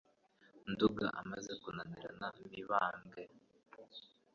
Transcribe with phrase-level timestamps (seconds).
[0.71, 3.21] Nduga amaze kunanirana, Mibambwe